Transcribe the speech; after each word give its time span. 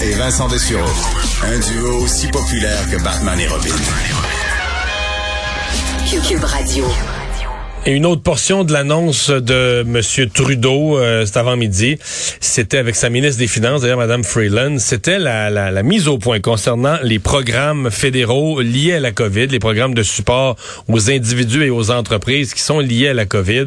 et 0.00 0.14
Vincent 0.14 0.48
Dessureau. 0.48 0.88
Un 1.44 1.58
duo 1.58 2.02
aussi 2.02 2.28
populaire 2.28 2.88
que 2.90 3.02
Batman 3.02 3.38
et 3.38 3.46
Robin. 3.46 3.74
Cube 6.28 6.44
Radio. 6.44 6.84
Et 7.84 7.92
une 7.92 8.06
autre 8.06 8.22
portion 8.22 8.62
de 8.62 8.72
l'annonce 8.72 9.30
de 9.30 9.80
M. 9.80 10.28
Trudeau, 10.30 10.98
euh, 10.98 11.26
cet 11.26 11.36
avant-midi, 11.36 11.98
c'était 12.40 12.78
avec 12.78 12.94
sa 12.94 13.10
ministre 13.10 13.40
des 13.40 13.48
Finances, 13.48 13.80
d'ailleurs 13.80 13.98
Mme 13.98 14.22
Freeland, 14.22 14.78
c'était 14.78 15.18
la, 15.18 15.50
la, 15.50 15.72
la, 15.72 15.82
mise 15.82 16.06
au 16.06 16.18
point 16.18 16.38
concernant 16.38 16.98
les 17.02 17.18
programmes 17.18 17.90
fédéraux 17.90 18.60
liés 18.60 18.94
à 18.94 19.00
la 19.00 19.10
COVID, 19.10 19.48
les 19.48 19.58
programmes 19.58 19.94
de 19.94 20.04
support 20.04 20.56
aux 20.86 21.10
individus 21.10 21.64
et 21.64 21.70
aux 21.70 21.90
entreprises 21.90 22.54
qui 22.54 22.60
sont 22.60 22.78
liés 22.78 23.08
à 23.08 23.14
la 23.14 23.26
COVID. 23.26 23.66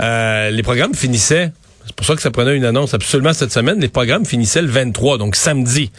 Euh, 0.00 0.50
les 0.50 0.62
programmes 0.62 0.94
finissaient 0.94 1.52
c'est 1.86 1.94
pour 1.94 2.06
ça 2.06 2.14
que 2.16 2.22
ça 2.22 2.30
prenait 2.30 2.56
une 2.56 2.64
annonce 2.64 2.94
absolument 2.94 3.32
cette 3.32 3.52
semaine. 3.52 3.80
Les 3.80 3.88
programmes 3.88 4.24
finissaient 4.24 4.62
le 4.62 4.68
23, 4.68 5.18
donc 5.18 5.36
samedi. 5.36 5.90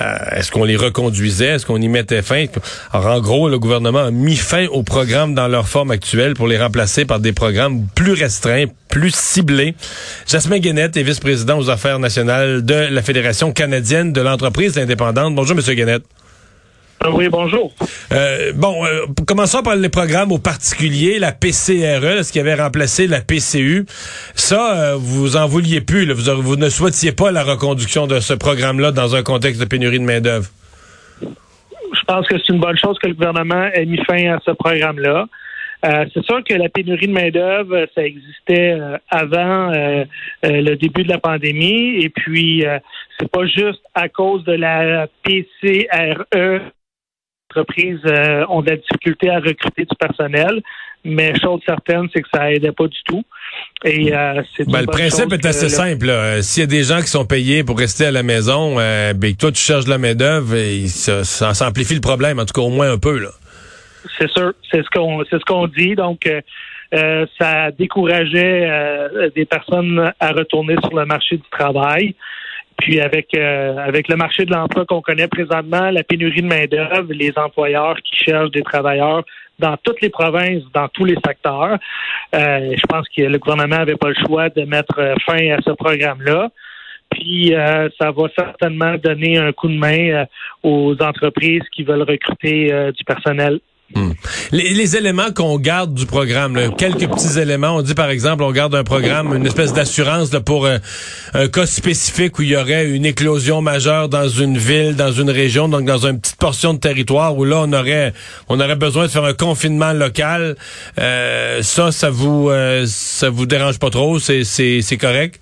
Euh, 0.00 0.16
Est-ce 0.32 0.50
qu'on 0.50 0.64
les 0.64 0.76
reconduisait? 0.76 1.46
Est-ce 1.48 1.66
qu'on 1.66 1.80
y 1.80 1.88
mettait 1.88 2.22
fin? 2.22 2.46
Alors, 2.92 3.06
en 3.16 3.20
gros, 3.20 3.48
le 3.48 3.58
gouvernement 3.58 4.00
a 4.00 4.10
mis 4.10 4.36
fin 4.36 4.66
aux 4.66 4.82
programmes 4.82 5.34
dans 5.34 5.48
leur 5.48 5.68
forme 5.68 5.90
actuelle 5.90 6.34
pour 6.34 6.48
les 6.48 6.58
remplacer 6.58 7.04
par 7.04 7.20
des 7.20 7.32
programmes 7.32 7.86
plus 7.94 8.12
restreints, 8.12 8.66
plus 8.88 9.14
ciblés. 9.14 9.74
Jasmin 10.26 10.58
Guénette 10.58 10.96
est 10.96 11.02
vice-président 11.02 11.58
aux 11.58 11.70
affaires 11.70 11.98
nationales 11.98 12.64
de 12.64 12.74
la 12.74 13.02
Fédération 13.02 13.52
canadienne 13.52 14.12
de 14.12 14.20
l'entreprise 14.20 14.78
indépendante. 14.78 15.34
Bonjour, 15.34 15.54
Monsieur 15.56 15.74
Guénette. 15.74 16.02
Oui, 17.08 17.28
bonjour. 17.30 17.72
Euh, 18.12 18.52
bon, 18.54 18.84
euh, 18.84 19.06
commençons 19.26 19.62
par 19.62 19.74
les 19.74 19.88
programmes 19.88 20.32
au 20.32 20.38
particulier, 20.38 21.18
la 21.18 21.32
PCRE, 21.32 22.22
ce 22.22 22.30
qui 22.30 22.38
avait 22.38 22.54
remplacé 22.54 23.06
la 23.06 23.22
PCU. 23.22 23.86
Ça, 24.34 24.76
euh, 24.76 24.96
vous 24.98 25.36
en 25.36 25.46
vouliez 25.46 25.80
plus. 25.80 26.04
Là. 26.04 26.12
Vous, 26.12 26.42
vous, 26.42 26.56
ne 26.56 26.68
souhaitiez 26.68 27.12
pas 27.12 27.30
la 27.30 27.42
reconduction 27.42 28.06
de 28.06 28.20
ce 28.20 28.34
programme-là 28.34 28.92
dans 28.92 29.16
un 29.16 29.22
contexte 29.22 29.60
de 29.60 29.64
pénurie 29.64 29.98
de 29.98 30.04
main-d'œuvre. 30.04 30.48
Je 31.22 32.04
pense 32.06 32.26
que 32.28 32.36
c'est 32.38 32.52
une 32.52 32.60
bonne 32.60 32.76
chose 32.76 32.98
que 32.98 33.08
le 33.08 33.14
gouvernement 33.14 33.64
ait 33.72 33.86
mis 33.86 34.00
fin 34.04 34.34
à 34.34 34.38
ce 34.44 34.50
programme-là. 34.50 35.26
Euh, 35.84 36.04
c'est 36.12 36.24
sûr 36.24 36.44
que 36.44 36.54
la 36.54 36.68
pénurie 36.68 37.08
de 37.08 37.12
main-d'œuvre, 37.12 37.86
ça 37.94 38.04
existait 38.04 38.72
euh, 38.72 38.98
avant 39.08 39.72
euh, 39.72 40.04
le 40.42 40.74
début 40.74 41.04
de 41.04 41.08
la 41.08 41.18
pandémie. 41.18 42.02
Et 42.02 42.10
puis, 42.10 42.64
c'est 43.18 43.30
pas 43.30 43.46
juste 43.46 43.80
à 43.94 44.10
cause 44.10 44.44
de 44.44 44.52
la 44.52 45.06
PCRE 45.22 46.60
entreprises 47.50 48.00
euh, 48.06 48.44
ont 48.48 48.62
de 48.62 48.70
la 48.70 48.76
difficulté 48.76 49.30
à 49.30 49.40
recruter 49.40 49.84
du 49.84 49.96
personnel, 49.98 50.62
mais 51.04 51.32
chose 51.40 51.60
certaine, 51.66 52.08
c'est 52.12 52.22
que 52.22 52.28
ça 52.32 52.52
aidait 52.52 52.72
pas 52.72 52.86
du 52.86 52.98
tout. 53.06 53.24
Et 53.84 54.14
euh, 54.14 54.42
c'est 54.56 54.68
ben, 54.68 54.82
le 54.82 54.86
principe 54.86 55.32
est 55.32 55.46
assez 55.46 55.68
simple. 55.68 56.10
S'il 56.42 56.62
y 56.62 56.64
a 56.64 56.66
des 56.66 56.84
gens 56.84 57.00
qui 57.00 57.08
sont 57.08 57.24
payés 57.24 57.64
pour 57.64 57.78
rester 57.78 58.06
à 58.06 58.10
la 58.10 58.22
maison, 58.22 58.76
euh, 58.78 59.12
ben, 59.14 59.34
toi 59.34 59.50
tu 59.50 59.62
cherches 59.62 59.86
de 59.86 59.90
la 59.90 59.98
main 59.98 60.14
d'œuvre, 60.14 60.54
et 60.54 60.86
ça, 60.86 61.24
ça, 61.24 61.66
amplifie 61.66 61.94
le 61.94 62.00
problème, 62.00 62.38
en 62.38 62.44
tout 62.44 62.52
cas 62.52 62.62
au 62.62 62.70
moins 62.70 62.92
un 62.92 62.98
peu 62.98 63.18
là. 63.18 63.30
C'est 64.18 64.30
sûr, 64.30 64.52
c'est 64.70 64.82
ce 64.82 64.90
qu'on 64.90 65.24
c'est 65.30 65.38
ce 65.38 65.44
qu'on 65.44 65.66
dit. 65.66 65.94
Donc 65.94 66.26
euh, 66.26 67.26
ça 67.38 67.70
décourageait 67.70 68.68
des 69.34 69.44
personnes 69.44 70.12
à 70.20 70.32
retourner 70.32 70.76
sur 70.82 70.94
le 70.94 71.06
marché 71.06 71.36
du 71.36 71.48
travail. 71.50 72.14
Puis 72.80 73.00
avec 73.00 73.28
euh, 73.36 73.76
avec 73.76 74.08
le 74.08 74.16
marché 74.16 74.44
de 74.44 74.52
l'emploi 74.52 74.84
qu'on 74.86 75.02
connaît 75.02 75.28
présentement, 75.28 75.90
la 75.90 76.02
pénurie 76.02 76.42
de 76.42 76.46
main 76.46 76.64
d'œuvre, 76.64 77.12
les 77.12 77.32
employeurs 77.36 77.96
qui 78.02 78.16
cherchent 78.24 78.50
des 78.50 78.62
travailleurs 78.62 79.22
dans 79.58 79.76
toutes 79.82 80.00
les 80.00 80.08
provinces, 80.08 80.62
dans 80.72 80.88
tous 80.88 81.04
les 81.04 81.16
secteurs, 81.24 81.76
euh, 82.34 82.74
je 82.74 82.86
pense 82.88 83.06
que 83.14 83.22
le 83.22 83.38
gouvernement 83.38 83.76
n'avait 83.76 83.96
pas 83.96 84.08
le 84.08 84.14
choix 84.26 84.48
de 84.48 84.62
mettre 84.62 84.94
fin 85.26 85.50
à 85.50 85.60
ce 85.62 85.72
programme-là. 85.72 86.48
Puis 87.10 87.54
euh, 87.54 87.90
ça 88.00 88.12
va 88.12 88.28
certainement 88.34 88.94
donner 88.96 89.36
un 89.36 89.52
coup 89.52 89.68
de 89.68 89.76
main 89.76 90.24
aux 90.62 90.96
entreprises 91.02 91.64
qui 91.72 91.82
veulent 91.82 92.08
recruter 92.08 92.72
du 92.96 93.04
personnel 93.04 93.60
Hmm. 93.94 94.12
Les, 94.52 94.96
éléments 94.96 95.32
qu'on 95.34 95.58
garde 95.58 95.94
du 95.94 96.06
programme, 96.06 96.76
quelques 96.76 97.08
petits 97.08 97.40
éléments. 97.40 97.74
On 97.74 97.82
dit 97.82 97.94
par 97.94 98.08
exemple, 98.10 98.44
on 98.44 98.52
garde 98.52 98.72
un 98.76 98.84
programme, 98.84 99.34
une 99.34 99.46
espèce 99.46 99.72
d'assurance 99.72 100.30
pour 100.46 100.66
euh, 100.66 100.78
un 101.34 101.48
cas 101.48 101.66
spécifique 101.66 102.38
où 102.38 102.42
il 102.42 102.50
y 102.50 102.56
aurait 102.56 102.88
une 102.88 103.04
éclosion 103.04 103.62
majeure 103.62 104.08
dans 104.08 104.28
une 104.28 104.56
ville, 104.56 104.94
dans 104.94 105.10
une 105.10 105.28
région, 105.28 105.68
donc 105.68 105.86
dans 105.86 106.06
une 106.06 106.20
petite 106.20 106.38
portion 106.38 106.72
de 106.72 106.78
territoire 106.78 107.36
où 107.36 107.44
là 107.44 107.64
on 107.66 107.72
aurait 107.72 108.12
on 108.48 108.60
aurait 108.60 108.76
besoin 108.76 109.06
de 109.06 109.10
faire 109.10 109.24
un 109.24 109.34
confinement 109.34 109.92
local. 109.92 110.54
Euh, 111.00 111.60
ça, 111.62 111.90
ça 111.90 112.10
vous 112.10 112.48
euh, 112.48 112.84
ça 112.86 113.28
vous 113.28 113.46
dérange 113.46 113.80
pas 113.80 113.90
trop? 113.90 114.20
C'est 114.20 114.44
c'est 114.44 114.98
correct? 114.98 115.40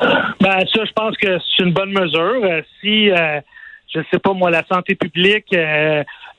Ben 0.00 0.60
ça, 0.72 0.84
je 0.84 0.92
pense 0.96 1.16
que 1.18 1.38
c'est 1.38 1.64
une 1.64 1.72
bonne 1.72 1.92
mesure. 1.92 2.40
si 2.80 3.10
je 3.94 4.00
sais 4.10 4.18
pas 4.18 4.32
moi, 4.32 4.50
la 4.50 4.64
santé 4.72 4.94
publique 4.94 5.54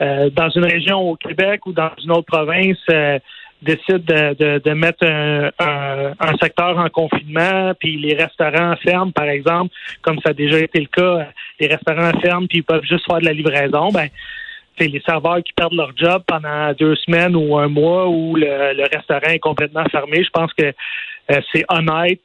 euh, 0.01 0.29
dans 0.29 0.49
une 0.49 0.65
région 0.65 1.11
au 1.11 1.15
Québec 1.15 1.65
ou 1.65 1.71
dans 1.71 1.91
une 2.03 2.11
autre 2.11 2.25
province 2.25 2.77
euh, 2.89 3.17
décide 3.61 4.03
de, 4.03 4.59
de, 4.59 4.73
mettre 4.73 5.05
un, 5.07 5.49
un, 6.19 6.37
secteur 6.41 6.77
en 6.77 6.89
confinement, 6.89 7.73
puis 7.79 7.97
les 7.97 8.13
restaurants 8.13 8.75
ferment, 8.83 9.11
par 9.11 9.29
exemple, 9.29 9.73
comme 10.01 10.19
ça 10.19 10.31
a 10.31 10.33
déjà 10.33 10.59
été 10.59 10.81
le 10.81 10.87
cas, 10.87 11.27
les 11.59 11.67
restaurants 11.67 12.11
ferment, 12.19 12.45
puis 12.47 12.59
ils 12.59 12.63
peuvent 12.63 12.83
juste 12.83 13.05
faire 13.07 13.19
de 13.19 13.25
la 13.25 13.33
livraison, 13.33 13.89
ben 13.91 14.09
c'est 14.77 14.87
les 14.87 15.01
serveurs 15.05 15.41
qui 15.41 15.53
perdent 15.53 15.73
leur 15.73 15.95
job 15.95 16.21
pendant 16.27 16.73
deux 16.73 16.95
semaines 16.97 17.35
ou 17.35 17.57
un 17.57 17.69
mois 17.69 18.09
où 18.09 18.35
le, 18.35 18.93
restaurant 18.93 19.31
est 19.31 19.39
complètement 19.39 19.85
fermé. 19.85 20.21
Je 20.21 20.29
pense 20.31 20.51
que 20.53 20.65
euh, 21.31 21.41
c'est 21.53 21.63
honnête 21.69 22.19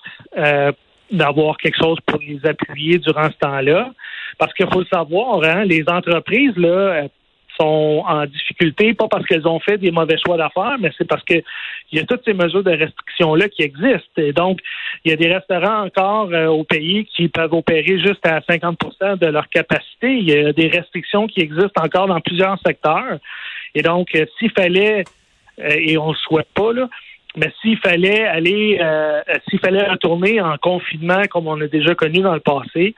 d'avoir 1.12 1.56
quelque 1.58 1.78
chose 1.80 1.98
pour 2.06 2.18
les 2.20 2.40
appuyer 2.44 2.98
durant 2.98 3.30
ce 3.30 3.38
temps-là. 3.38 3.90
Parce 4.36 4.52
qu'il 4.54 4.66
faut 4.66 4.80
le 4.80 4.86
savoir, 4.86 5.42
hein, 5.44 5.64
les 5.64 5.84
entreprises, 5.88 6.56
là, 6.56 7.08
sont 7.60 8.04
en 8.06 8.26
difficulté, 8.26 8.94
pas 8.94 9.08
parce 9.08 9.26
qu'elles 9.26 9.46
ont 9.46 9.60
fait 9.60 9.78
des 9.78 9.90
mauvais 9.90 10.16
choix 10.24 10.36
d'affaires, 10.36 10.76
mais 10.80 10.90
c'est 10.96 11.06
parce 11.06 11.22
qu'il 11.24 11.42
y 11.92 11.98
a 11.98 12.04
toutes 12.04 12.24
ces 12.24 12.32
mesures 12.32 12.64
de 12.64 12.70
restriction-là 12.70 13.48
qui 13.48 13.62
existent. 13.62 14.16
Et 14.16 14.32
donc, 14.32 14.60
il 15.04 15.10
y 15.10 15.14
a 15.14 15.16
des 15.16 15.32
restaurants 15.32 15.84
encore 15.84 16.30
euh, 16.32 16.46
au 16.46 16.64
pays 16.64 17.04
qui 17.04 17.28
peuvent 17.28 17.52
opérer 17.52 17.98
juste 17.98 18.24
à 18.26 18.40
50% 18.40 19.18
de 19.18 19.26
leur 19.26 19.48
capacité. 19.48 20.12
Il 20.12 20.28
y 20.28 20.36
a 20.36 20.52
des 20.52 20.68
restrictions 20.68 21.26
qui 21.26 21.40
existent 21.40 21.82
encore 21.82 22.06
dans 22.06 22.20
plusieurs 22.20 22.58
secteurs. 22.64 23.18
Et 23.74 23.82
donc, 23.82 24.14
euh, 24.14 24.24
s'il 24.38 24.50
fallait, 24.52 25.04
euh, 25.60 25.68
et 25.68 25.98
on 25.98 26.08
ne 26.08 26.12
le 26.12 26.18
souhaite 26.18 26.48
pas, 26.54 26.72
là, 26.72 26.88
mais 27.36 27.52
s'il 27.60 27.78
fallait 27.78 28.26
aller, 28.26 28.80
s'il 29.48 29.60
fallait 29.60 29.88
retourner 29.88 30.40
en 30.40 30.56
confinement 30.58 31.22
comme 31.30 31.46
on 31.46 31.60
a 31.60 31.68
déjà 31.68 31.94
connu 31.94 32.22
dans 32.22 32.34
le 32.34 32.40
passé, 32.40 32.96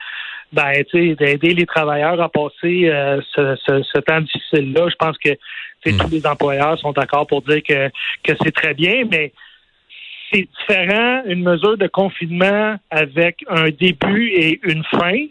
ben, 0.53 0.83
d'aider 0.93 1.53
les 1.53 1.65
travailleurs 1.65 2.21
à 2.21 2.29
passer 2.29 2.89
euh, 2.89 3.19
ce, 3.35 3.55
ce, 3.65 3.99
temps 3.99 4.21
difficile-là. 4.21 4.87
Je 4.89 4.95
pense 4.95 5.17
que 5.17 5.31
hmm. 5.85 5.97
tous 5.97 6.09
les 6.09 6.25
employeurs 6.25 6.77
sont 6.79 6.91
d'accord 6.91 7.27
pour 7.27 7.41
dire 7.41 7.61
que, 7.67 7.89
que 8.23 8.33
c'est 8.41 8.53
très 8.53 8.73
bien, 8.73 9.03
mais 9.09 9.33
c'est 10.31 10.47
différent 10.59 11.23
une 11.25 11.43
mesure 11.43 11.77
de 11.77 11.87
confinement 11.87 12.75
avec 12.89 13.43
un 13.49 13.69
début 13.69 14.29
et 14.29 14.59
une 14.63 14.83
fin 14.85 15.25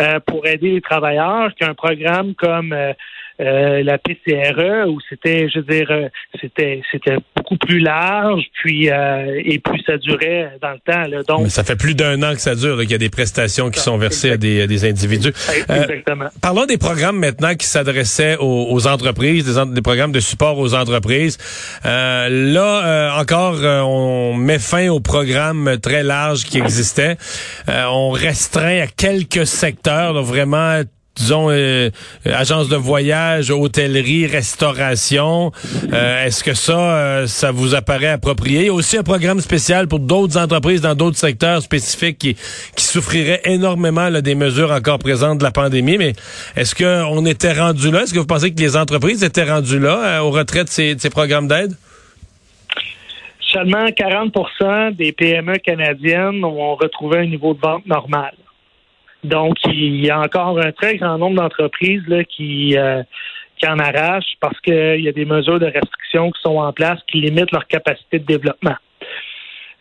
euh, 0.00 0.18
pour 0.26 0.46
aider 0.46 0.72
les 0.72 0.80
travailleurs 0.80 1.54
qu'un 1.54 1.74
programme 1.74 2.34
comme 2.34 2.72
euh, 2.72 2.92
euh, 3.40 3.82
la 3.82 3.98
PCRE 3.98 4.88
où 4.88 5.00
c'était, 5.08 5.48
je 5.48 5.58
veux 5.58 5.64
dire, 5.64 5.90
euh, 5.90 6.08
c'était 6.40 6.82
c'était 6.92 7.16
beaucoup 7.36 7.56
plus 7.56 7.80
large, 7.80 8.44
puis 8.62 8.90
euh, 8.90 9.42
et 9.44 9.58
puis 9.58 9.82
ça 9.84 9.98
durait 9.98 10.52
dans 10.62 10.70
le 10.70 10.78
temps. 10.78 11.08
Là. 11.08 11.22
Donc, 11.24 11.42
Mais 11.42 11.48
ça 11.48 11.64
fait 11.64 11.74
plus 11.74 11.96
d'un 11.96 12.22
an 12.22 12.32
que 12.34 12.40
ça 12.40 12.54
dure, 12.54 12.78
qu'il 12.80 12.92
y 12.92 12.94
a 12.94 12.98
des 12.98 13.08
prestations 13.08 13.70
qui 13.70 13.80
sont 13.80 13.98
versées 13.98 14.30
à 14.30 14.36
des, 14.36 14.68
des 14.68 14.84
individus. 14.88 15.32
Exactement. 15.68 16.26
parlons 16.40 16.66
des 16.66 16.78
programmes 16.78 17.18
maintenant 17.18 17.56
qui 17.56 17.66
s'adressaient 17.66 18.36
aux, 18.38 18.68
aux, 18.70 18.86
entreprises, 18.86 19.44
des, 19.44 19.74
des, 19.74 19.82
programmes 19.82 20.12
de 20.12 20.20
support 20.20 20.56
aux 20.58 20.74
entreprises. 20.74 21.36
là, 21.82 23.16
encore, 23.18 23.58
on 23.62 24.34
met 24.34 24.60
fin 24.60 24.90
aux 24.90 25.00
programmes 25.00 25.78
très 25.82 26.04
larges 26.04 26.44
qui 26.44 26.58
existaient. 26.58 27.16
on 27.66 28.10
restreint 28.10 28.82
à 28.82 28.86
quelques 28.86 29.46
secteurs, 29.46 30.14
donc 30.14 30.26
vraiment 30.26 30.82
disons, 31.16 31.50
euh, 31.50 31.90
euh, 32.26 32.64
de 32.70 32.76
voyage, 32.76 33.50
hôtellerie, 33.50 34.26
restauration. 34.26 35.52
Euh, 35.92 36.26
est-ce 36.26 36.42
que 36.42 36.54
ça, 36.54 37.26
ça 37.26 37.50
vous 37.52 37.74
apparaît 37.74 38.08
approprié? 38.08 38.60
Il 38.60 38.66
y 38.66 38.68
a 38.68 38.72
aussi 38.72 38.96
un 38.96 39.02
programme 39.02 39.40
spécial 39.40 39.88
pour 39.88 40.00
d'autres 40.00 40.38
entreprises 40.38 40.80
dans 40.80 40.94
d'autres 40.94 41.16
secteurs 41.16 41.62
spécifiques 41.62 42.18
qui, 42.18 42.34
qui 42.34 42.84
souffriraient 42.84 43.42
énormément 43.44 44.10
des 44.10 44.34
mesures 44.34 44.72
encore 44.72 44.98
présentes 44.98 45.38
de 45.38 45.44
la 45.44 45.52
pandémie. 45.52 45.98
Mais 45.98 46.12
est-ce 46.56 46.74
qu'on 46.74 47.24
était 47.26 47.52
rendu 47.52 47.90
là? 47.90 48.02
Est-ce 48.02 48.14
que 48.14 48.18
vous 48.18 48.26
pensez 48.26 48.52
que 48.52 48.60
les 48.60 48.76
entreprises 48.76 49.22
étaient 49.22 49.44
rendues 49.44 49.78
là 49.78 50.24
au 50.24 50.30
retrait 50.30 50.64
de 50.64 50.68
ces, 50.68 50.94
de 50.94 51.00
ces 51.00 51.10
programmes 51.10 51.48
d'aide? 51.48 51.74
Seulement 53.52 53.86
40% 53.86 54.96
des 54.96 55.12
PME 55.12 55.58
canadiennes 55.58 56.44
ont 56.44 56.74
retrouvé 56.74 57.18
un 57.18 57.26
niveau 57.26 57.54
de 57.54 57.60
vente 57.60 57.86
normal. 57.86 58.34
Donc, 59.24 59.56
il 59.64 60.04
y 60.04 60.10
a 60.10 60.20
encore 60.20 60.58
un 60.58 60.70
très 60.72 60.96
grand 60.96 61.16
nombre 61.16 61.36
d'entreprises 61.36 62.02
qui, 62.28 62.76
euh, 62.76 63.02
qui 63.56 63.66
en 63.66 63.78
arrachent 63.78 64.36
parce 64.38 64.60
qu'il 64.60 65.00
y 65.00 65.08
a 65.08 65.12
des 65.12 65.24
mesures 65.24 65.58
de 65.58 65.66
restriction 65.66 66.30
qui 66.30 66.42
sont 66.42 66.58
en 66.58 66.72
place 66.72 67.00
qui 67.10 67.22
limitent 67.22 67.50
leur 67.50 67.66
capacité 67.66 68.18
de 68.18 68.26
développement. 68.26 68.76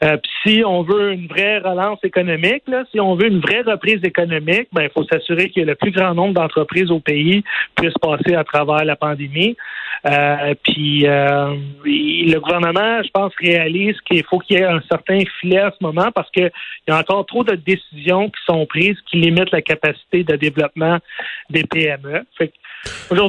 Euh, 0.04 0.18
si 0.44 0.64
on 0.66 0.84
veut 0.84 1.14
une 1.14 1.28
vraie 1.28 1.60
relance 1.60 2.00
économique, 2.04 2.64
là, 2.68 2.84
si 2.92 3.00
on 3.00 3.16
veut 3.16 3.28
une 3.28 3.40
vraie 3.40 3.62
reprise 3.62 4.04
économique, 4.04 4.68
ben 4.74 4.84
il 4.84 4.90
faut 4.90 5.06
s'assurer 5.06 5.50
que 5.50 5.62
le 5.62 5.76
plus 5.76 5.92
grand 5.92 6.14
nombre 6.14 6.34
d'entreprises 6.34 6.92
au 6.92 7.00
pays 7.00 7.44
puissent 7.76 7.98
passer 8.02 8.36
à 8.36 8.44
travers 8.44 8.84
la 8.84 8.96
pandémie. 8.96 9.56
Euh, 10.06 10.54
puis 10.64 11.08
euh, 11.08 11.56
le 11.86 12.38
gouvernement, 12.40 13.02
je 13.04 13.10
pense, 13.12 13.32
réalise 13.40 13.96
qu'il 14.02 14.24
faut 14.26 14.40
qu'il 14.40 14.58
y 14.58 14.62
ait 14.62 14.66
un 14.66 14.82
certain 14.90 15.20
filet 15.40 15.60
à 15.60 15.72
ce 15.72 15.82
moment 15.82 16.12
parce 16.14 16.30
qu'il 16.32 16.52
y 16.88 16.92
a 16.92 16.98
encore 16.98 17.26
trop 17.26 17.46
de 17.46 17.56
décisions 17.56 18.30
qui 18.30 18.42
sont 18.46 18.66
prises 18.66 18.98
qui 19.10 19.18
limitent 19.18 19.52
la 19.52 19.62
capacité 19.62 20.26
de 20.26 20.36
développement 20.36 20.98
des 21.50 21.64
PME. 21.64 22.26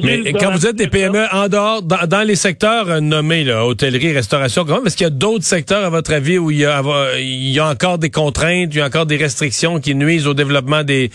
Mais 0.03 0.33
quand 0.33 0.51
vous 0.51 0.67
êtes 0.67 0.75
des 0.75 0.87
PME 0.87 1.25
en 1.31 1.47
dehors, 1.47 1.81
dans, 1.81 2.27
les 2.27 2.35
secteurs 2.35 2.89
euh, 2.89 2.99
nommés, 2.99 3.43
là, 3.43 3.65
hôtellerie, 3.65 4.13
restauration, 4.13 4.65
comment 4.65 4.83
est-ce 4.85 4.97
qu'il 4.97 5.05
y 5.05 5.07
a 5.07 5.11
d'autres 5.11 5.43
secteurs, 5.43 5.85
à 5.85 5.89
votre 5.89 6.13
avis, 6.13 6.37
où 6.37 6.51
il 6.51 6.57
y, 6.57 6.65
a, 6.65 6.81
il 7.17 7.51
y 7.51 7.59
a 7.59 7.67
encore 7.67 7.97
des 7.97 8.09
contraintes, 8.09 8.73
il 8.73 8.77
y 8.77 8.81
a 8.81 8.85
encore 8.85 9.05
des 9.05 9.17
restrictions 9.17 9.79
qui 9.79 9.95
nuisent 9.95 10.27
au 10.27 10.33
développement 10.33 10.83
des, 10.83 11.09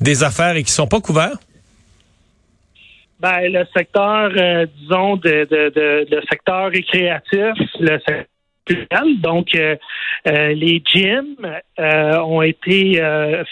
des 0.00 0.24
affaires 0.24 0.56
et 0.56 0.62
qui 0.62 0.72
sont 0.72 0.86
pas 0.86 1.00
couverts? 1.00 1.38
Ben, 3.20 3.40
le 3.50 3.64
secteur, 3.74 4.30
euh, 4.36 4.66
disons, 4.78 5.16
de, 5.16 5.46
de, 5.50 5.72
de, 5.74 6.06
le 6.10 6.20
secteur 6.28 6.70
récréatif, 6.70 7.54
le 7.80 7.98
secteur 7.98 8.26
donc, 9.20 9.54
euh, 9.54 9.76
euh, 10.26 10.48
les 10.54 10.82
gyms 10.84 11.36
euh, 11.78 12.18
ont 12.20 12.42
été 12.42 13.00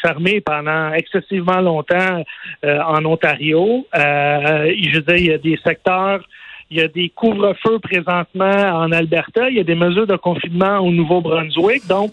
fermés 0.02 0.40
pendant 0.40 0.92
excessivement 0.92 1.60
longtemps 1.60 2.24
en 2.64 3.04
Ontario. 3.04 3.86
je 3.94 4.94
veux 4.94 5.02
dire, 5.02 5.16
il 5.16 5.26
y 5.26 5.32
a 5.32 5.38
des 5.38 5.58
secteurs 5.64 6.20
il 6.70 6.78
y 6.78 6.80
a 6.80 6.88
des 6.88 7.10
couvre-feux 7.10 7.78
présentement 7.78 8.46
en 8.46 8.90
Alberta. 8.90 9.50
Il 9.50 9.56
y 9.56 9.60
a 9.60 9.64
des 9.64 9.74
mesures 9.74 10.06
de 10.06 10.16
confinement 10.16 10.78
au 10.78 10.90
Nouveau-Brunswick. 10.90 11.86
Donc, 11.86 12.12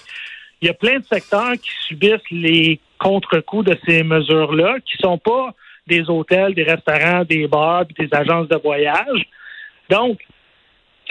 il 0.62 0.68
y 0.68 0.70
a 0.70 0.74
plein 0.74 1.00
de 1.00 1.06
secteurs 1.06 1.54
qui 1.54 1.72
subissent 1.88 2.30
les 2.30 2.80
contre-coups 3.00 3.72
de 3.72 3.78
ces 3.88 4.04
mesures-là, 4.04 4.76
qui 4.86 4.98
sont 4.98 5.18
pas 5.18 5.56
des 5.88 6.08
hôtels, 6.10 6.54
des 6.54 6.64
restaurants, 6.64 7.24
des 7.24 7.48
bars, 7.48 7.86
des 7.98 8.10
agences 8.12 8.50
de 8.50 8.58
voyage. 8.58 9.24
Donc, 9.90 10.20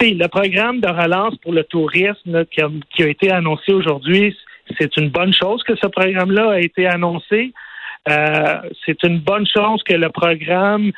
le 0.09 0.27
programme 0.27 0.79
de 0.79 0.87
relance 0.87 1.35
pour 1.37 1.53
le 1.53 1.63
tourisme 1.63 2.45
qui, 2.45 2.61
a, 2.61 3.07
été 3.07 3.31
annoncé 3.31 3.71
aujourd'hui, 3.71 4.35
c'est 4.79 4.95
une 4.97 5.09
bonne 5.09 5.33
chose 5.33 5.63
que 5.63 5.75
ce 5.75 5.87
programme-là 5.87 6.51
a 6.51 6.59
été 6.59 6.87
annoncé. 6.87 7.53
Euh, 8.09 8.61
c'est 8.85 9.03
une 9.03 9.19
bonne 9.19 9.45
chose 9.45 9.83
que 9.83 9.93
le 9.93 10.09
programme, 10.09 10.91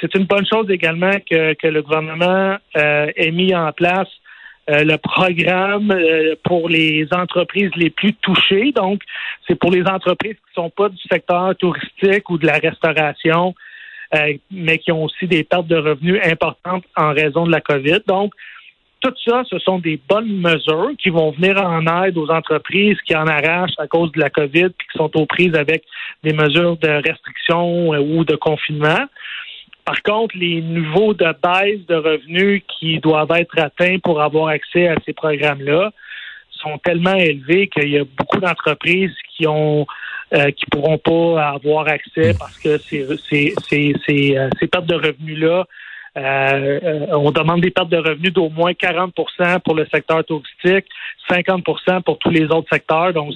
c'est 0.00 0.14
une 0.14 0.24
bonne 0.24 0.46
chose 0.46 0.70
également 0.70 1.14
que, 1.28 1.66
le 1.66 1.82
gouvernement 1.82 2.56
euh, 2.76 3.10
ait 3.16 3.30
mis 3.30 3.54
en 3.54 3.72
place 3.72 4.08
euh, 4.70 4.84
le 4.84 4.96
programme 4.98 5.94
pour 6.44 6.68
les 6.68 7.08
entreprises 7.12 7.70
les 7.76 7.90
plus 7.90 8.12
touchées. 8.14 8.72
Donc, 8.72 9.00
c'est 9.48 9.58
pour 9.58 9.70
les 9.70 9.84
entreprises 9.86 10.34
qui 10.34 10.60
ne 10.60 10.64
sont 10.64 10.70
pas 10.70 10.90
du 10.90 11.00
secteur 11.10 11.56
touristique 11.56 12.28
ou 12.28 12.36
de 12.36 12.46
la 12.46 12.58
restauration, 12.58 13.54
euh, 14.14 14.34
mais 14.50 14.78
qui 14.78 14.92
ont 14.92 15.04
aussi 15.04 15.26
des 15.26 15.44
pertes 15.44 15.66
de 15.66 15.76
revenus 15.76 16.20
importantes 16.24 16.84
en 16.96 17.12
raison 17.12 17.46
de 17.46 17.50
la 17.50 17.60
COVID. 17.60 18.00
Donc, 18.06 18.32
tout 19.00 19.12
ça, 19.26 19.42
ce 19.50 19.58
sont 19.58 19.80
des 19.80 20.00
bonnes 20.08 20.40
mesures 20.40 20.90
qui 20.96 21.10
vont 21.10 21.32
venir 21.32 21.56
en 21.60 22.04
aide 22.04 22.16
aux 22.16 22.30
entreprises 22.30 22.96
qui 23.04 23.16
en 23.16 23.26
arrachent 23.26 23.78
à 23.78 23.88
cause 23.88 24.12
de 24.12 24.20
la 24.20 24.30
COVID 24.30 24.68
qui 24.68 24.96
sont 24.96 25.10
aux 25.16 25.26
prises 25.26 25.54
avec 25.56 25.82
des 26.22 26.32
mesures 26.32 26.76
de 26.76 26.88
restriction 26.88 27.92
euh, 27.92 27.98
ou 27.98 28.24
de 28.24 28.36
confinement. 28.36 29.04
Par 29.84 30.00
contre, 30.02 30.36
les 30.36 30.60
niveaux 30.60 31.14
de 31.14 31.34
baisse 31.42 31.84
de 31.86 31.96
revenus 31.96 32.62
qui 32.68 33.00
doivent 33.00 33.32
être 33.32 33.58
atteints 33.58 33.98
pour 33.98 34.22
avoir 34.22 34.48
accès 34.48 34.86
à 34.86 34.94
ces 35.04 35.12
programmes-là 35.12 35.90
sont 36.52 36.78
tellement 36.78 37.16
élevés 37.16 37.66
qu'il 37.66 37.88
y 37.88 37.98
a 37.98 38.04
beaucoup 38.04 38.38
d'entreprises 38.38 39.14
qui 39.36 39.48
ont 39.48 39.84
euh, 40.34 40.50
qui 40.50 40.64
pourront 40.70 40.96
pas 40.96 41.50
avoir 41.50 41.86
accès 41.88 42.32
parce 42.38 42.56
que 42.56 42.78
ces, 42.78 43.14
euh, 43.52 44.48
pertes 44.70 44.86
de 44.86 44.94
revenus-là, 44.94 45.66
euh, 46.16 47.06
on 47.10 47.30
demande 47.32 47.60
des 47.60 47.70
pertes 47.70 47.90
de 47.90 47.98
revenus 47.98 48.32
d'au 48.32 48.48
moins 48.48 48.72
40% 48.72 49.60
pour 49.60 49.74
le 49.74 49.86
secteur 49.92 50.24
touristique, 50.24 50.86
50% 51.30 52.02
pour 52.02 52.18
tous 52.18 52.30
les 52.30 52.44
autres 52.44 52.68
secteurs. 52.72 53.12
Donc, 53.12 53.34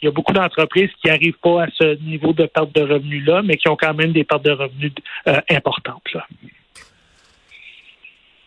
il 0.00 0.06
y 0.06 0.08
a 0.08 0.10
beaucoup 0.10 0.32
d'entreprises 0.32 0.90
qui 1.00 1.06
n'arrivent 1.06 1.38
pas 1.40 1.62
à 1.62 1.66
ce 1.78 1.96
niveau 2.02 2.32
de 2.32 2.46
perte 2.46 2.74
de 2.74 2.82
revenus-là, 2.82 3.42
mais 3.44 3.56
qui 3.56 3.68
ont 3.68 3.76
quand 3.76 3.94
même 3.94 4.10
des 4.10 4.24
pertes 4.24 4.44
de 4.44 4.50
revenus 4.50 4.90
importantes. 5.48 6.02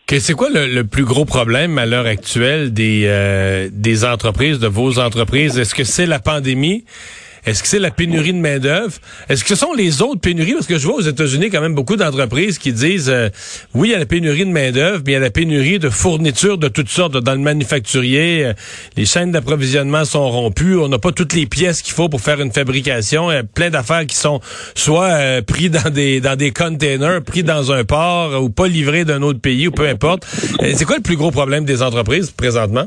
c'est 0.06 0.34
quoi 0.34 0.50
le, 0.50 0.82
plus 0.82 1.04
gros 1.06 1.24
problème 1.24 1.78
à 1.78 1.86
l'heure 1.86 2.04
actuelle 2.04 2.74
des, 2.74 3.70
des 3.72 4.04
entreprises, 4.04 4.58
de 4.58 4.68
vos 4.68 4.98
entreprises? 4.98 5.58
Est-ce 5.58 5.74
que 5.74 5.84
c'est 5.84 6.04
la 6.04 6.18
pandémie? 6.18 6.84
Est-ce 7.44 7.62
que 7.62 7.68
c'est 7.68 7.78
la 7.78 7.90
pénurie 7.90 8.32
de 8.32 8.38
main-d'œuvre? 8.38 8.94
Est-ce 9.28 9.44
que 9.44 9.50
ce 9.50 9.56
sont 9.56 9.72
les 9.72 10.02
autres 10.02 10.20
pénuries? 10.20 10.54
Parce 10.54 10.66
que 10.66 10.78
je 10.78 10.86
vois 10.86 10.96
aux 10.96 11.02
États-Unis 11.02 11.50
quand 11.50 11.60
même 11.60 11.74
beaucoup 11.74 11.96
d'entreprises 11.96 12.58
qui 12.58 12.72
disent 12.72 13.08
euh, 13.08 13.28
oui, 13.74 13.88
il 13.88 13.92
y 13.92 13.94
a 13.94 13.98
la 13.98 14.06
pénurie 14.06 14.44
de 14.44 14.50
main-d'œuvre, 14.50 15.02
mais 15.04 15.12
il 15.12 15.14
y 15.14 15.16
a 15.16 15.20
la 15.20 15.30
pénurie 15.30 15.78
de 15.78 15.90
fournitures 15.90 16.58
de 16.58 16.68
toutes 16.68 16.88
sortes. 16.88 17.12
Dans 17.12 17.34
le 17.34 17.40
manufacturier, 17.40 18.46
euh, 18.46 18.52
les 18.96 19.04
chaînes 19.04 19.32
d'approvisionnement 19.32 20.04
sont 20.04 20.28
rompues, 20.28 20.76
on 20.76 20.88
n'a 20.88 20.98
pas 20.98 21.12
toutes 21.12 21.32
les 21.34 21.46
pièces 21.46 21.82
qu'il 21.82 21.94
faut 21.94 22.08
pour 22.08 22.20
faire 22.20 22.40
une 22.40 22.52
fabrication. 22.52 23.30
Il 23.30 23.34
y 23.34 23.38
a 23.38 23.44
plein 23.44 23.70
d'affaires 23.70 24.06
qui 24.06 24.16
sont 24.16 24.40
soit 24.74 25.10
euh, 25.10 25.42
pris 25.42 25.70
dans 25.70 25.90
des 25.90 26.20
dans 26.20 26.36
des 26.36 26.52
containers, 26.52 27.22
pris 27.22 27.42
dans 27.42 27.72
un 27.72 27.84
port 27.84 28.42
ou 28.42 28.48
pas 28.50 28.68
livrés 28.68 29.04
d'un 29.04 29.22
autre 29.22 29.40
pays 29.40 29.68
ou 29.68 29.70
peu 29.70 29.88
importe. 29.88 30.26
c'est 30.60 30.84
quoi 30.84 30.96
le 30.96 31.02
plus 31.02 31.16
gros 31.16 31.30
problème 31.30 31.64
des 31.64 31.82
entreprises 31.82 32.30
présentement? 32.30 32.86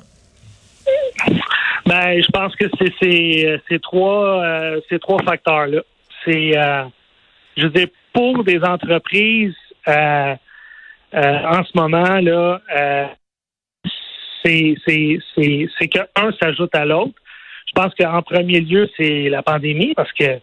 Ben, 1.89 2.21
je 2.21 2.27
pense 2.31 2.55
que 2.55 2.65
c'est 2.79 3.59
ces 3.67 3.79
trois 3.79 4.45
euh, 4.45 4.79
ces 4.89 4.99
trois 4.99 5.17
facteurs 5.23 5.65
là. 5.65 5.81
C'est 6.23 6.55
euh, 6.55 6.83
je 7.57 7.63
veux 7.63 7.71
dire 7.71 7.87
pour 8.13 8.43
des 8.43 8.59
entreprises 8.61 9.55
euh, 9.87 10.35
en 11.11 11.63
ce 11.63 11.71
moment 11.73 12.19
là, 12.19 12.61
c'est 14.45 14.75
c'est 14.85 15.17
c'est 15.33 15.67
c'est 15.79 15.87
que 15.87 16.01
un 16.15 16.31
s'ajoute 16.39 16.75
à 16.75 16.85
l'autre. 16.85 17.15
Je 17.65 17.71
pense 17.73 17.91
qu'en 17.95 18.21
premier 18.21 18.61
lieu 18.61 18.87
c'est 18.95 19.27
la 19.29 19.41
pandémie 19.41 19.95
parce 19.95 20.13
que 20.13 20.39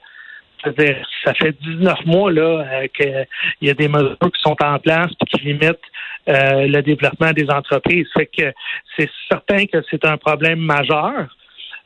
ça 0.65 1.35
fait 1.35 1.53
19 1.61 2.07
mois 2.07 2.33
là 2.33 2.89
qu'il 2.89 3.27
y 3.63 3.71
a 3.71 3.75
des 3.75 3.89
mesures 3.89 4.19
qui 4.19 4.43
sont 4.43 4.57
en 4.63 4.79
place 4.79 5.11
et 5.21 5.25
qui 5.27 5.45
limitent 5.45 5.79
le 6.27 6.81
développement 6.81 7.33
des 7.33 7.49
entreprises. 7.51 8.09
Fait 8.15 8.27
que 8.27 8.53
c'est 8.97 9.11
certain 9.31 9.67
que 9.67 9.79
c'est 9.91 10.05
un 10.05 10.17
problème 10.17 10.61
majeur. 10.61 11.29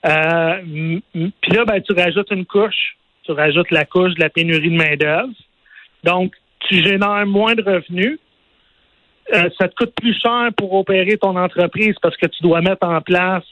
Euh, 0.07 1.01
Puis 1.13 1.53
là, 1.53 1.65
ben, 1.65 1.81
tu 1.83 1.93
rajoutes 1.93 2.31
une 2.31 2.47
couche. 2.47 2.97
Tu 3.25 3.33
rajoutes 3.33 3.71
la 3.71 3.85
couche 3.85 4.15
de 4.15 4.21
la 4.21 4.31
pénurie 4.31 4.71
de 4.71 4.77
main-d'œuvre. 4.77 5.33
Donc, 6.05 6.35
tu 6.61 6.83
génères 6.83 7.27
moins 7.27 7.55
de 7.55 7.63
revenus. 7.63 8.19
Euh, 9.33 9.49
ça 9.59 9.69
te 9.69 9.75
coûte 9.75 9.95
plus 9.95 10.19
cher 10.19 10.49
pour 10.57 10.73
opérer 10.73 11.17
ton 11.17 11.37
entreprise 11.37 11.95
parce 12.03 12.17
que 12.17 12.27
tu 12.27 12.43
dois 12.43 12.63
mettre 12.63 12.87
en 12.87 13.01
place 13.01 13.45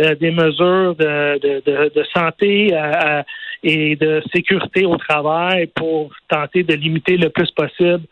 euh, 0.00 0.14
des 0.14 0.30
mesures 0.30 0.94
de, 0.96 1.38
de, 1.38 1.92
de, 1.94 2.04
santé 2.14 2.70
euh, 2.72 3.22
et 3.62 3.96
de 3.96 4.22
sécurité 4.34 4.84
au 4.86 4.96
travail 4.96 5.66
pour 5.68 6.12
tenter 6.28 6.62
de 6.62 6.74
limiter 6.74 7.16
le 7.16 7.30
plus 7.30 7.50
possible 7.50 8.04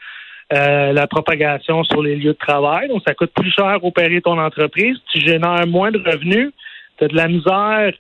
la 0.55 1.07
propagation 1.07 1.83
sur 1.83 2.03
les 2.03 2.15
lieux 2.15 2.35
de 2.35 2.39
travail. 2.39 2.89
Donc, 2.89 3.01
ça 3.07 3.15
coûte 3.15 3.33
plus 3.35 3.51
cher 3.51 3.83
opérer 3.83 4.21
ton 4.21 4.39
entreprise. 4.39 4.99
Tu 5.11 5.19
génères 5.19 5.67
moins 5.67 5.91
de 5.91 5.99
revenus 5.99 6.53
tu 6.99 7.09
de 7.09 7.17
la 7.17 7.27
misère 7.27 7.93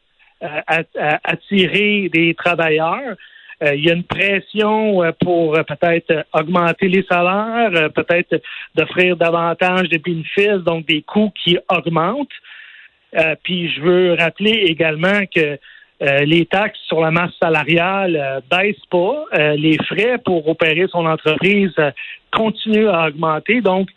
euh, 0.42 0.60
à, 0.66 1.20
attirer 1.22 2.08
des 2.12 2.34
travailleurs. 2.34 3.14
Euh, 3.62 3.74
il 3.76 3.84
y 3.84 3.90
a 3.90 3.94
une 3.94 4.02
pression 4.02 5.02
euh, 5.04 5.12
pour 5.20 5.52
peut-être 5.52 6.26
augmenter 6.32 6.88
les 6.88 7.04
salaires, 7.04 7.90
peut-être 7.92 8.42
d'offrir 8.74 9.16
davantage 9.16 9.88
de 9.88 9.98
bénéfices, 9.98 10.64
donc 10.64 10.84
des 10.86 11.02
coûts 11.02 11.32
qui 11.44 11.58
augmentent. 11.68 12.28
Puis 13.42 13.70
je 13.70 13.80
veux 13.80 14.14
rappeler 14.14 14.64
également 14.66 15.22
que 15.34 15.58
les 16.00 16.46
taxes 16.46 16.80
sur 16.86 17.00
la 17.00 17.10
masse 17.10 17.32
salariale 17.40 18.42
baissent 18.50 18.86
pas. 18.90 19.24
les 19.56 19.76
frais 19.84 20.18
pour 20.24 20.48
opérer 20.48 20.86
son 20.90 21.06
entreprise 21.06 21.74
continuent 22.30 22.88
à 22.88 23.08
augmenter. 23.08 23.60
Donc, 23.60 23.88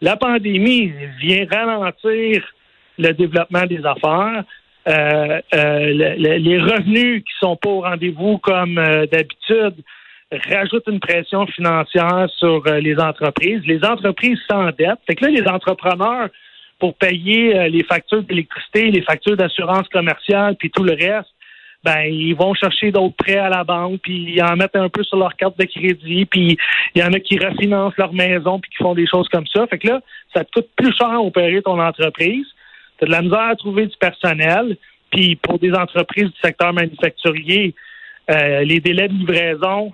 la 0.00 0.16
pandémie 0.16 0.92
vient 1.20 1.46
ralentir 1.50 2.42
le 2.98 3.12
développement 3.12 3.66
des 3.66 3.84
affaires. 3.84 4.44
Euh, 4.88 5.40
euh, 5.54 6.18
les 6.38 6.58
revenus 6.58 7.22
qui 7.24 7.32
sont 7.40 7.56
pas 7.56 7.68
au 7.68 7.80
rendez-vous 7.82 8.38
comme 8.38 8.78
euh, 8.78 9.06
d'habitude 9.06 9.74
rajoutent 10.50 10.86
une 10.86 11.00
pression 11.00 11.46
financière 11.46 12.28
sur 12.36 12.62
les 12.64 12.98
entreprises. 12.98 13.62
Les 13.66 13.82
entreprises 13.84 14.38
s'endettent. 14.48 15.00
Fait 15.06 15.14
que 15.14 15.24
là, 15.24 15.30
les 15.30 15.46
entrepreneurs, 15.48 16.28
pour 16.78 16.94
payer 16.94 17.68
les 17.68 17.82
factures 17.84 18.22
d'électricité, 18.22 18.90
les 18.90 19.02
factures 19.02 19.36
d'assurance 19.36 19.88
commerciale, 19.88 20.56
puis 20.56 20.70
tout 20.70 20.84
le 20.84 20.92
reste, 20.92 21.30
ben 21.84 22.02
ils 22.02 22.34
vont 22.34 22.54
chercher 22.54 22.90
d'autres 22.90 23.16
prêts 23.16 23.38
à 23.38 23.48
la 23.48 23.64
banque, 23.64 24.00
puis 24.02 24.34
ils 24.34 24.42
en 24.42 24.56
mettent 24.56 24.76
un 24.76 24.88
peu 24.88 25.02
sur 25.02 25.16
leur 25.16 25.34
carte 25.36 25.58
de 25.58 25.64
crédit, 25.64 26.26
puis 26.26 26.56
il 26.94 27.00
y 27.00 27.04
en 27.04 27.12
a 27.12 27.20
qui 27.20 27.38
refinancent 27.38 27.96
leur 27.96 28.12
maison, 28.12 28.60
puis 28.60 28.70
qui 28.70 28.82
font 28.82 28.94
des 28.94 29.06
choses 29.06 29.28
comme 29.28 29.46
ça. 29.46 29.66
Fait 29.66 29.78
que 29.78 29.88
là, 29.88 30.00
ça 30.34 30.44
te 30.44 30.50
coûte 30.52 30.68
plus 30.76 30.92
cher 30.96 31.08
à 31.08 31.20
opérer 31.20 31.62
ton 31.62 31.80
entreprise 31.80 32.46
tu 32.98 33.04
as 33.04 33.06
de 33.06 33.12
la 33.12 33.22
misère 33.22 33.40
à 33.40 33.56
trouver 33.56 33.86
du 33.86 33.96
personnel. 33.96 34.76
Puis 35.10 35.36
pour 35.36 35.58
des 35.58 35.72
entreprises 35.72 36.26
du 36.26 36.40
secteur 36.42 36.72
manufacturier, 36.72 37.74
euh, 38.30 38.62
les 38.64 38.80
délais 38.80 39.08
de 39.08 39.14
livraison 39.14 39.92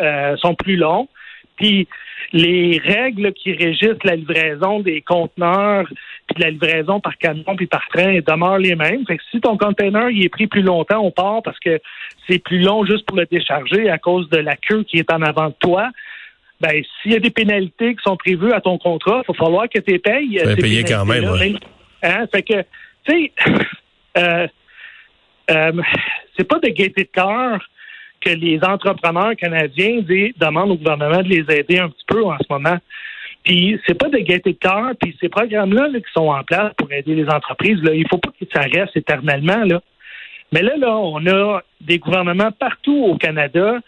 euh, 0.00 0.36
sont 0.36 0.54
plus 0.54 0.76
longs. 0.76 1.08
Puis 1.56 1.88
les 2.32 2.80
règles 2.82 3.32
qui 3.32 3.52
régissent 3.52 4.02
la 4.04 4.16
livraison 4.16 4.80
des 4.80 5.02
conteneurs, 5.02 5.86
puis 6.28 6.42
la 6.42 6.50
livraison 6.50 7.00
par 7.00 7.16
camion 7.18 7.56
puis 7.56 7.66
par 7.66 7.86
train 7.88 8.20
demeurent 8.26 8.58
les 8.58 8.74
mêmes. 8.74 9.04
Fait 9.06 9.18
que 9.18 9.22
si 9.30 9.40
ton 9.40 9.56
container 9.56 10.08
il 10.10 10.24
est 10.24 10.28
pris 10.28 10.46
plus 10.46 10.62
longtemps, 10.62 11.00
on 11.04 11.10
part 11.10 11.42
parce 11.42 11.58
que 11.58 11.80
c'est 12.28 12.38
plus 12.38 12.60
long 12.60 12.84
juste 12.84 13.06
pour 13.06 13.16
le 13.16 13.26
décharger 13.26 13.90
à 13.90 13.98
cause 13.98 14.28
de 14.30 14.38
la 14.38 14.56
queue 14.56 14.82
qui 14.84 14.98
est 14.98 15.12
en 15.12 15.22
avant 15.22 15.48
de 15.48 15.54
toi. 15.60 15.90
Ben, 16.60 16.82
s'il 17.02 17.12
y 17.12 17.16
a 17.16 17.18
des 17.18 17.30
pénalités 17.30 17.96
qui 17.96 18.02
sont 18.04 18.16
prévues 18.16 18.52
à 18.52 18.60
ton 18.60 18.78
contrat, 18.78 19.22
il 19.28 19.32
va 19.32 19.34
falloir 19.34 19.68
que 19.68 19.80
tu 19.80 19.98
payes. 19.98 20.40
Tu 20.40 20.62
payer 20.62 20.84
quand 20.84 21.04
même, 21.04 21.24
ouais. 21.24 21.54
Hein? 22.04 22.26
Fait 22.32 22.42
que, 22.42 22.62
tu 23.04 23.12
sais, 23.12 23.32
euh, 24.18 24.46
euh, 25.50 25.82
c'est 26.36 26.44
pas 26.44 26.60
de 26.60 26.68
gaieté 26.68 27.04
de 27.04 27.08
cœur 27.08 27.60
que 28.24 28.30
les 28.30 28.60
entrepreneurs 28.62 29.34
canadiens 29.36 30.00
demandent 30.36 30.70
au 30.70 30.76
gouvernement 30.76 31.22
de 31.22 31.28
les 31.28 31.44
aider 31.56 31.78
un 31.78 31.88
petit 31.88 32.04
peu 32.06 32.24
en 32.24 32.36
ce 32.38 32.46
moment. 32.50 32.78
Puis 33.44 33.80
c'est 33.86 33.98
pas 33.98 34.08
de 34.08 34.18
gaieté 34.18 34.52
de 34.52 34.58
cœur, 34.58 34.92
puis 35.00 35.16
ces 35.20 35.28
programmes-là 35.28 35.88
qui 35.94 36.12
sont 36.14 36.28
en 36.28 36.44
place 36.44 36.72
pour 36.76 36.90
aider 36.92 37.14
les 37.14 37.28
entreprises, 37.28 37.82
là, 37.82 37.92
il 37.92 38.06
faut 38.08 38.18
pas 38.18 38.30
que 38.30 38.46
ça 38.52 38.60
reste 38.60 38.96
éternellement. 38.96 39.64
Mais 40.52 40.62
là, 40.62 40.76
là, 40.76 40.96
on 40.96 41.26
a 41.26 41.60
des 41.80 41.98
gouvernements 41.98 42.52
partout 42.52 43.04
au 43.10 43.16
Canada 43.16 43.80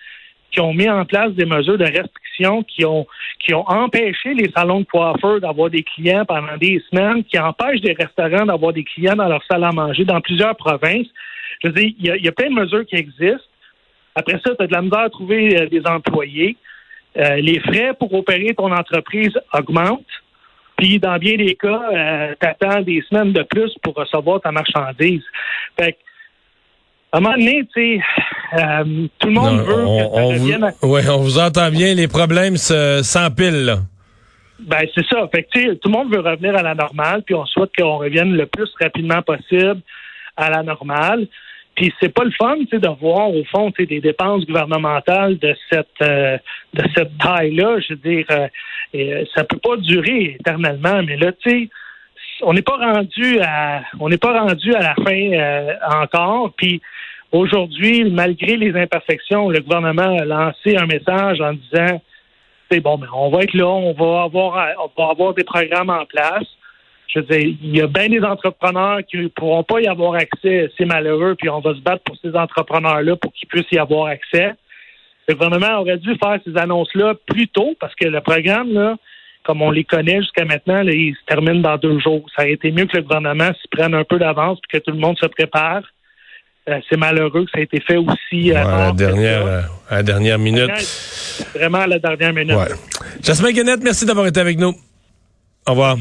qui 0.50 0.60
ont 0.60 0.72
mis 0.72 0.88
en 0.88 1.04
place 1.04 1.32
des 1.32 1.46
mesures 1.46 1.78
de 1.78 1.84
restriction 1.84 2.62
qui 2.62 2.84
ont 2.84 3.06
qui 3.40 3.54
ont 3.54 3.68
empêché 3.68 4.32
les 4.34 4.50
salons 4.56 4.80
de 4.80 4.86
coiffeurs 4.86 5.40
d'avoir 5.40 5.68
des 5.68 5.82
clients 5.82 6.24
pendant 6.24 6.56
des 6.56 6.82
semaines, 6.90 7.22
qui 7.24 7.38
empêchent 7.38 7.82
des 7.82 7.92
restaurants 7.92 8.46
d'avoir 8.46 8.72
des 8.72 8.84
clients 8.84 9.16
dans 9.16 9.28
leur 9.28 9.44
salle 9.44 9.64
à 9.64 9.72
manger 9.72 10.04
dans 10.04 10.20
plusieurs 10.20 10.56
provinces. 10.56 11.06
Je 11.62 11.68
veux 11.68 11.74
dire, 11.74 11.92
il 11.98 12.10
a, 12.10 12.16
il 12.16 12.24
y 12.24 12.28
a 12.28 12.32
plein 12.32 12.48
de 12.48 12.54
mesures 12.54 12.86
qui 12.86 12.96
existent. 12.96 13.44
Après 14.14 14.40
ça, 14.44 14.54
tu 14.54 14.62
as 14.62 14.66
de 14.66 14.72
la 14.72 14.82
misère 14.82 15.00
à 15.00 15.10
trouver 15.10 15.60
euh, 15.60 15.68
des 15.68 15.82
employés. 15.86 16.56
Euh, 17.16 17.36
les 17.36 17.60
frais 17.60 17.92
pour 17.98 18.12
opérer 18.14 18.54
ton 18.54 18.72
entreprise 18.72 19.32
augmentent. 19.52 20.02
Puis, 20.76 20.98
dans 20.98 21.16
bien 21.18 21.36
des 21.36 21.54
cas, 21.54 21.82
euh, 21.92 22.34
tu 22.40 22.46
attends 22.46 22.80
des 22.82 23.02
semaines 23.08 23.32
de 23.32 23.42
plus 23.42 23.72
pour 23.82 23.94
recevoir 23.94 24.40
ta 24.40 24.50
marchandise. 24.50 25.22
Fait 25.78 25.92
que, 25.92 25.98
à 27.12 27.18
un 27.18 27.20
moment 27.20 27.36
donné, 27.36 27.62
tu 27.72 28.00
sais, 28.00 28.00
tout 29.20 29.28
le 29.28 29.32
monde 29.32 29.60
veut 29.60 29.86
on, 29.86 29.98
que 29.98 30.16
ça 30.16 30.22
revienne 30.22 30.72
vous, 30.82 30.88
ouais, 30.88 31.08
on 31.08 31.18
vous 31.18 31.38
entend 31.38 31.70
bien, 31.70 31.94
les 31.94 32.08
problèmes 32.08 32.56
s'empilent. 32.56 33.76
Ben, 34.58 34.80
c'est 34.94 35.06
ça. 35.06 35.28
Fait 35.32 35.44
que, 35.44 35.48
tu 35.52 35.62
sais, 35.62 35.76
tout 35.76 35.88
le 35.88 35.92
monde 35.92 36.12
veut 36.12 36.20
revenir 36.20 36.56
à 36.56 36.62
la 36.62 36.74
normale, 36.74 37.22
puis 37.22 37.36
on 37.36 37.46
souhaite 37.46 37.70
qu'on 37.78 37.98
revienne 37.98 38.36
le 38.36 38.46
plus 38.46 38.68
rapidement 38.80 39.22
possible 39.22 39.80
à 40.36 40.50
la 40.50 40.62
normale. 40.64 41.28
Puis 41.74 41.92
c'est 42.00 42.12
pas 42.12 42.24
le 42.24 42.30
fun, 42.30 42.56
tu 42.70 42.78
de 42.78 42.88
voir 43.00 43.30
au 43.30 43.44
fond, 43.44 43.72
des 43.76 44.00
dépenses 44.00 44.46
gouvernementales 44.46 45.38
de 45.38 45.54
cette 45.70 45.88
euh, 46.02 46.38
de 46.74 46.82
cette 46.94 47.18
taille-là. 47.18 47.78
Je 47.80 47.94
veux 47.94 48.00
dire, 48.00 48.26
euh, 48.30 48.46
euh, 48.94 49.24
ça 49.34 49.44
peut 49.44 49.58
pas 49.58 49.76
durer 49.76 50.36
éternellement, 50.38 51.02
mais 51.02 51.16
là, 51.16 51.32
tu 51.32 51.50
sais, 51.50 51.68
on 52.42 52.52
n'est 52.52 52.62
pas 52.62 52.76
rendu 52.76 53.40
à 53.40 53.82
on 53.98 54.08
n'est 54.08 54.18
pas 54.18 54.38
rendu 54.38 54.72
à 54.74 54.80
la 54.80 54.94
fin 54.94 56.00
encore. 56.02 56.52
Puis 56.56 56.80
aujourd'hui, 57.32 58.04
malgré 58.04 58.56
les 58.56 58.76
imperfections, 58.76 59.48
le 59.48 59.60
gouvernement 59.60 60.16
a 60.18 60.24
lancé 60.24 60.76
un 60.76 60.86
message 60.86 61.40
en 61.40 61.54
disant, 61.54 62.00
c'est 62.70 62.80
bon, 62.80 62.98
mais 62.98 63.08
on 63.12 63.30
va 63.30 63.42
être 63.42 63.54
là, 63.54 63.66
on 63.66 63.92
va 63.94 64.22
avoir 64.22 64.68
on 64.78 65.02
va 65.02 65.10
avoir 65.10 65.34
des 65.34 65.44
programmes 65.44 65.90
en 65.90 66.06
place 66.06 66.46
je 67.08 67.20
veux 67.20 67.26
dire, 67.26 67.56
il 67.62 67.76
y 67.76 67.80
a 67.80 67.86
bien 67.86 68.08
des 68.08 68.22
entrepreneurs 68.22 69.00
qui 69.08 69.18
ne 69.18 69.28
pourront 69.28 69.62
pas 69.62 69.80
y 69.80 69.86
avoir 69.86 70.14
accès. 70.14 70.70
C'est 70.76 70.84
malheureux, 70.84 71.34
puis 71.38 71.48
on 71.48 71.60
va 71.60 71.74
se 71.74 71.80
battre 71.80 72.02
pour 72.04 72.16
ces 72.22 72.34
entrepreneurs-là 72.34 73.16
pour 73.16 73.32
qu'ils 73.32 73.48
puissent 73.48 73.70
y 73.72 73.78
avoir 73.78 74.06
accès. 74.06 74.52
Le 75.28 75.34
gouvernement 75.34 75.80
aurait 75.80 75.98
dû 75.98 76.16
faire 76.16 76.38
ces 76.44 76.56
annonces-là 76.56 77.14
plus 77.26 77.48
tôt 77.48 77.74
parce 77.80 77.94
que 77.94 78.06
le 78.06 78.20
programme, 78.20 78.72
là, 78.72 78.96
comme 79.44 79.62
on 79.62 79.70
les 79.70 79.84
connaît 79.84 80.20
jusqu'à 80.20 80.44
maintenant, 80.44 80.82
il 80.82 81.14
se 81.14 81.24
termine 81.26 81.62
dans 81.62 81.76
deux 81.76 81.98
jours. 82.00 82.24
Ça 82.34 82.42
aurait 82.42 82.52
été 82.52 82.70
mieux 82.72 82.86
que 82.86 82.96
le 82.96 83.02
gouvernement 83.02 83.50
s'y 83.60 83.68
prenne 83.68 83.94
un 83.94 84.04
peu 84.04 84.18
d'avance 84.18 84.58
et 84.58 84.78
que 84.78 84.82
tout 84.82 84.90
le 84.90 84.98
monde 84.98 85.16
se 85.18 85.26
prépare. 85.26 85.82
Euh, 86.68 86.80
c'est 86.88 86.96
malheureux 86.96 87.44
que 87.44 87.50
ça 87.52 87.60
ait 87.60 87.64
été 87.64 87.78
fait 87.80 87.96
aussi 87.96 88.50
euh, 88.50 88.56
à, 88.56 88.86
la 88.86 88.92
dernière, 88.92 89.46
euh, 89.46 89.60
à 89.90 89.96
la 89.96 90.02
dernière 90.02 90.38
minute. 90.38 90.70
Vraiment 91.54 91.80
à 91.80 91.86
la 91.86 91.98
dernière 91.98 92.32
minute. 92.32 92.56
Ouais. 92.56 92.74
Jasmin 93.22 93.52
Guenette, 93.52 93.82
merci 93.82 94.06
d'avoir 94.06 94.26
été 94.26 94.40
avec 94.40 94.58
nous. 94.58 94.74
Au 95.66 95.70
revoir. 95.72 95.96